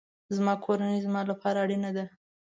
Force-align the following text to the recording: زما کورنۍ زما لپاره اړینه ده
زما 0.35 0.53
کورنۍ 0.65 0.97
زما 1.05 1.21
لپاره 1.31 1.57
اړینه 1.63 1.89
ده 1.97 2.05